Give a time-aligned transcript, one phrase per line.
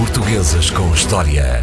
[0.00, 1.62] Portuguesas com História.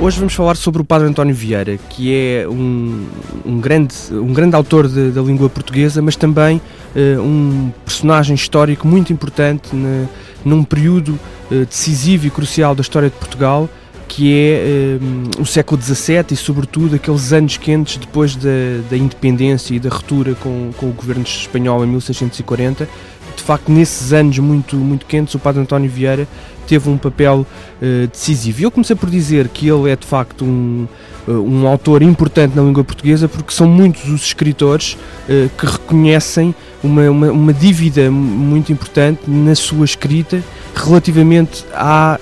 [0.00, 3.08] Hoje vamos falar sobre o Padre António Vieira, que é um,
[3.44, 6.58] um grande, um grande autor de, da língua portuguesa, mas também
[6.94, 10.06] uh, um personagem histórico muito importante na,
[10.44, 11.18] num período
[11.50, 13.68] uh, decisivo e crucial da história de Portugal,
[14.08, 18.50] que é um, o século XVII e, sobretudo, aqueles anos quentes depois da,
[18.90, 22.88] da independência e da ruptura com, com o governo espanhol em 1640.
[23.36, 26.28] De facto, nesses anos muito, muito quentes, o Padre António Vieira
[26.66, 27.46] teve um papel
[27.82, 28.60] uh, decisivo.
[28.60, 30.86] E eu comecei por dizer que ele é, de facto, um,
[31.26, 34.94] uh, um autor importante na língua portuguesa porque são muitos os escritores
[35.28, 40.42] uh, que reconhecem uma, uma, uma, dívida muito importante na sua escrita
[40.74, 42.18] relativamente à,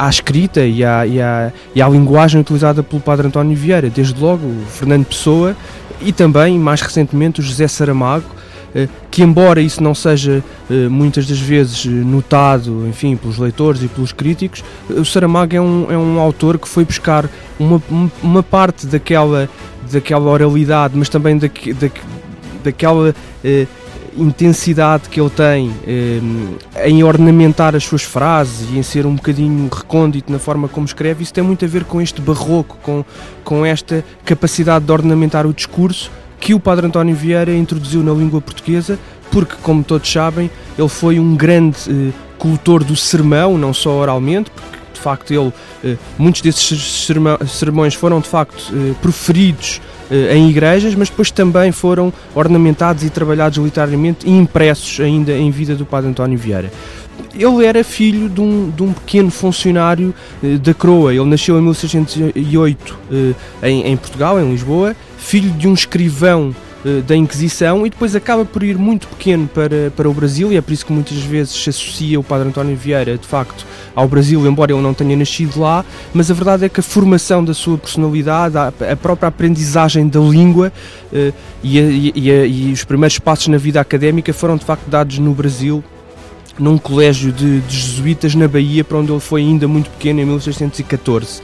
[0.00, 4.18] à escrita e à, e, à, e à linguagem utilizada pelo Padre António Vieira, desde
[4.18, 5.54] logo o Fernando Pessoa
[6.00, 8.24] e também, mais recentemente, o José Saramago,
[8.74, 13.88] eh, que embora isso não seja eh, muitas das vezes notado, enfim, pelos leitores e
[13.88, 17.28] pelos críticos, o Saramago é um, é um autor que foi buscar
[17.58, 17.82] uma,
[18.22, 19.50] uma parte daquela,
[19.92, 21.90] daquela oralidade, mas também da, da,
[22.64, 23.66] daquela eh,
[24.16, 29.68] intensidade que ele tem eh, em ornamentar as suas frases e em ser um bocadinho
[29.72, 33.04] recôndito na forma como escreve, isso tem muito a ver com este barroco, com,
[33.44, 38.40] com esta capacidade de ornamentar o discurso que o Padre António Vieira introduziu na língua
[38.40, 38.98] portuguesa,
[39.30, 44.50] porque, como todos sabem, ele foi um grande eh, cultor do sermão, não só oralmente,
[44.50, 47.08] porque de facto ele, eh, muitos desses
[47.48, 53.08] sermões foram de facto eh, proferidos eh, em igrejas, mas depois também foram ornamentados e
[53.08, 56.70] trabalhados literariamente e impressos ainda em vida do Padre António Vieira.
[57.34, 60.12] Ele era filho de um, de um pequeno funcionário
[60.62, 61.14] da Croa.
[61.14, 63.34] Ele nasceu em 1608 eh,
[63.68, 66.54] em, em Portugal, em Lisboa, filho de um escrivão
[67.06, 70.60] da Inquisição e depois acaba por ir muito pequeno para, para o Brasil e é
[70.60, 74.46] por isso que muitas vezes se associa o Padre António Vieira de facto ao Brasil,
[74.46, 77.76] embora ele não tenha nascido lá, mas a verdade é que a formação da sua
[77.76, 80.72] personalidade, a, a própria aprendizagem da língua
[81.12, 84.88] uh, e, a, e, a, e, os primeiros passos na vida académica foram de facto
[84.88, 85.84] dados no Brasil
[86.58, 90.26] num colégio de, de jesuítas na Bahia, para onde ele foi ainda muito pequeno, em
[90.26, 91.40] 1614.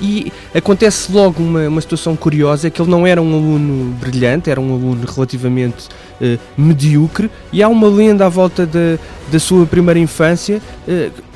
[0.00, 4.50] E acontece logo uma, uma situação curiosa: é que ele não era um aluno brilhante,
[4.50, 5.88] era um aluno relativamente
[6.20, 8.98] uh, medíocre, e há uma lenda à volta da,
[9.30, 10.60] da sua primeira infância.
[10.86, 11.34] Uh,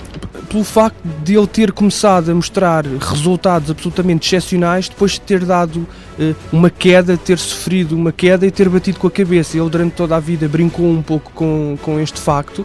[0.48, 5.76] pelo facto de ele ter começado a mostrar resultados absolutamente excepcionais depois de ter dado
[5.76, 9.58] uh, uma queda, ter sofrido uma queda e ter batido com a cabeça.
[9.58, 12.64] Ele durante toda a vida brincou um pouco com, com este facto,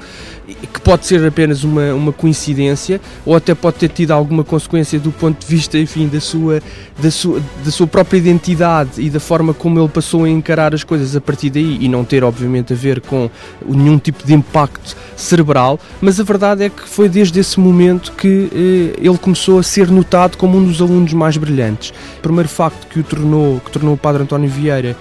[0.53, 5.12] que pode ser apenas uma, uma coincidência ou até pode ter tido alguma consequência do
[5.12, 6.62] ponto de vista, enfim, da sua,
[7.02, 10.84] da sua, da sua própria identidade e da forma como ele passou a encarar as
[10.84, 13.30] coisas a partir daí e não ter, obviamente, a ver com
[13.66, 18.50] nenhum tipo de impacto cerebral, mas a verdade é que foi desde esse momento que
[18.53, 21.91] eh, ele começou a ser notado como um dos alunos mais brilhantes.
[22.18, 24.96] O primeiro facto que o tornou, que tornou o Padre António Vieira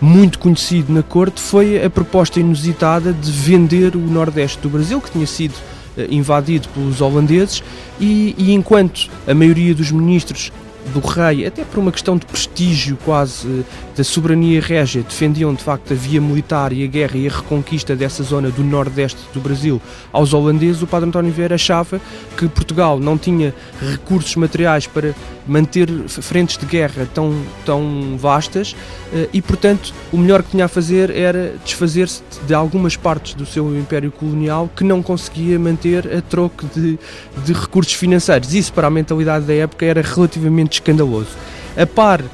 [0.00, 5.10] muito conhecido na corte foi a proposta inusitada de vender o Nordeste do Brasil, que
[5.10, 5.54] tinha sido
[5.96, 7.62] eh, invadido pelos holandeses,
[7.98, 10.52] e, e enquanto a maioria dos ministros
[10.88, 13.62] do rei, até por uma questão de prestígio quase eh,
[13.96, 17.94] da soberania régia, defendiam de facto a via militar e a guerra e a reconquista
[17.94, 19.80] dessa zona do nordeste do Brasil
[20.12, 22.00] aos holandeses, o Padre António Vieira achava
[22.36, 25.14] que Portugal não tinha recursos materiais para
[25.48, 28.76] manter frentes de guerra tão, tão vastas
[29.12, 33.46] eh, e, portanto, o melhor que tinha a fazer era desfazer-se de algumas partes do
[33.46, 36.98] seu império colonial que não conseguia manter a troco de,
[37.44, 38.52] de recursos financeiros.
[38.54, 41.30] Isso, para a mentalidade da época, era relativamente escandaloso.
[41.76, 42.28] A par uh,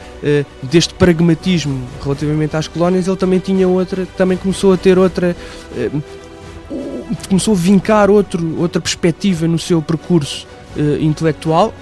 [0.62, 5.36] deste pragmatismo relativamente às colónias, ele também tinha outra, também começou a ter outra.
[5.76, 6.02] Uh,
[7.28, 10.46] começou a vincar outro, outra perspectiva no seu percurso
[11.00, 11.72] intelectual,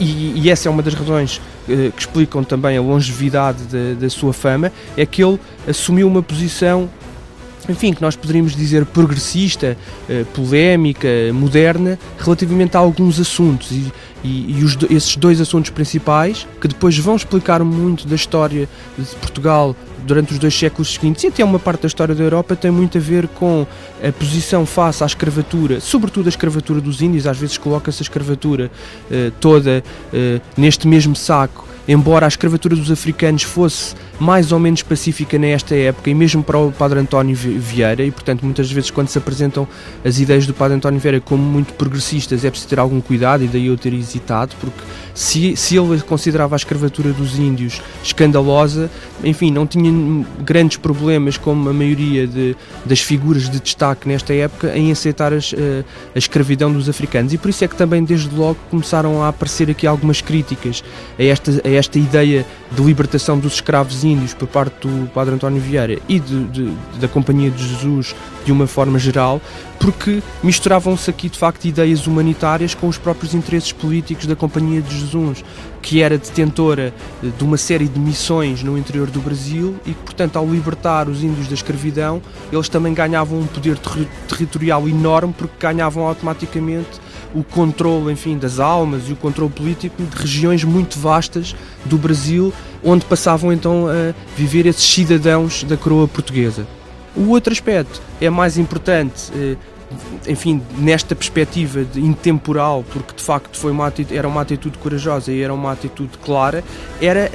[0.00, 4.32] e, e, essa é uma das razões que explicam também a longevidade da, da sua
[4.32, 5.38] fama, é que ele
[5.68, 6.88] assumiu uma posição
[7.68, 9.76] enfim, que nós poderíamos dizer progressista,
[10.08, 13.70] eh, polémica, moderna, relativamente a alguns assuntos.
[13.70, 13.92] E,
[14.22, 18.68] e, e os, esses dois assuntos principais, que depois vão explicar muito da história
[18.98, 19.74] de Portugal
[20.06, 22.98] durante os dois séculos seguintes, e até uma parte da história da Europa, tem muito
[22.98, 23.66] a ver com
[24.02, 28.70] a posição face à escravatura, sobretudo a escravatura dos índios, às vezes coloca-se a escravatura
[29.10, 29.82] eh, toda
[30.12, 35.74] eh, neste mesmo saco embora a escravatura dos africanos fosse mais ou menos pacífica nesta
[35.74, 39.66] época e mesmo para o Padre António Vieira, e portanto muitas vezes quando se apresentam
[40.04, 43.48] as ideias do Padre António Vieira como muito progressistas é preciso ter algum cuidado e
[43.48, 44.80] daí eu ter hesitado, porque
[45.14, 48.90] se, se ele considerava a escravatura dos índios escandalosa,
[49.24, 49.90] enfim, não tinha
[50.40, 55.52] grandes problemas como a maioria de, das figuras de destaque nesta época em aceitar as,
[55.52, 55.84] a, eh,
[56.14, 57.32] a escravidão dos africanos.
[57.32, 60.82] E por isso é que também desde logo começaram a aparecer aqui algumas críticas
[61.18, 65.60] a esta, a esta ideia de libertação dos escravos índios por parte do Padre António
[65.60, 68.14] Vieira e de, de, da Companhia de Jesus
[68.44, 69.40] de uma forma geral,
[69.78, 74.98] porque misturavam-se aqui de facto ideias humanitárias com os próprios interesses políticos da Companhia de
[74.98, 75.44] Jesus,
[75.82, 80.36] que era detentora de uma série de missões no interior do Brasil e que, portanto,
[80.36, 82.22] ao libertar os índios da escravidão,
[82.52, 87.00] eles também ganhavam um poder ter territorial enorme porque ganhavam automaticamente
[87.34, 91.54] o controle, enfim, das almas e o controle político de regiões muito vastas
[91.84, 92.52] do Brasil,
[92.84, 96.66] onde passavam então a viver esses cidadãos da coroa portuguesa.
[97.14, 99.56] O outro aspecto é mais importante, eh,
[100.28, 105.32] enfim, nesta perspectiva de intemporal, porque de facto foi uma atitude, era uma atitude corajosa
[105.32, 106.62] e era uma atitude clara,
[107.00, 107.30] era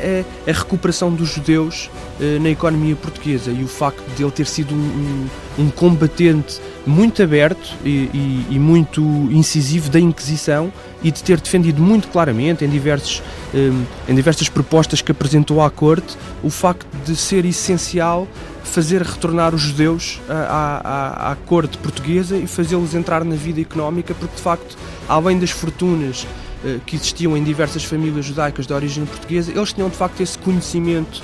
[0.47, 1.89] a, a recuperação dos judeus
[2.19, 6.59] uh, na economia portuguesa e o facto de ele ter sido um, um, um combatente
[6.85, 10.71] muito aberto e, e, e, muito incisivo da Inquisição
[11.01, 13.23] e de ter defendido muito claramente em, diversos,
[13.53, 18.27] um, eh, em diversas propostas que apresentou à corte o facto de ser essencial
[18.63, 20.81] fazer retornar os judeus à,
[21.29, 24.75] à, à corte portuguesa e fazê-los entrar na vida económica, porque de facto,
[25.07, 26.27] além das fortunas
[26.65, 30.37] eh, que existiam em diversas famílias judaicas de origem portuguesa, eles tinham de facto esse
[30.39, 31.21] conhecimento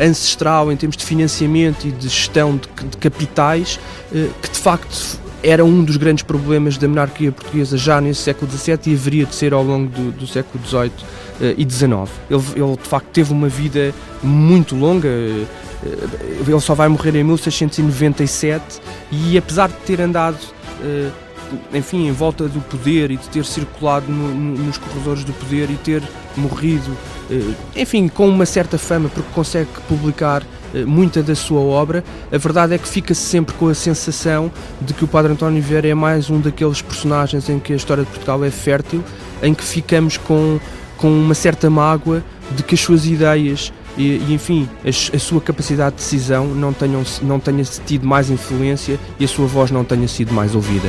[0.00, 3.78] ancestral em termos de financiamento e de gestão de, de capitais,
[4.14, 8.50] eh, que de facto era um dos grandes problemas da monarquia portuguesa já nesse século
[8.50, 10.92] XVII e haveria de ser ao longo do, do século XVIII
[11.58, 12.10] e XIX.
[12.30, 13.92] Ele, ele, de facto teve uma vida
[14.22, 15.44] muito longa, eh,
[16.46, 18.80] ele só vai morrer em 1697
[19.12, 20.38] e apesar de ter andado
[20.82, 21.10] eh,
[21.72, 25.70] enfim, em volta do poder e de ter circulado no, no, nos corredores do poder
[25.70, 26.02] e ter
[26.36, 26.96] morrido,
[27.30, 30.42] eh, enfim, com uma certa fama porque consegue publicar
[30.84, 32.02] muita da sua obra,
[32.32, 34.50] a verdade é que fica-se sempre com a sensação
[34.80, 38.02] de que o Padre António Vieira é mais um daqueles personagens em que a história
[38.02, 39.04] de Portugal é fértil,
[39.42, 40.58] em que ficamos com,
[40.96, 42.24] com uma certa mágoa
[42.56, 46.72] de que as suas ideias e, e enfim, a, a, sua capacidade de decisão não,
[46.72, 50.88] tenham, não tenha tido mais influência e a sua voz não tenha sido mais ouvida.